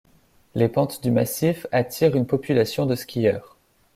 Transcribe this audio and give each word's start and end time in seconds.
Les 0.55 0.67
pentes 0.67 1.03
du 1.03 1.11
massif 1.11 1.67
attirent 1.71 2.15
une 2.15 2.25
population 2.25 2.87
de 2.87 2.95
skieurs. 2.95 3.59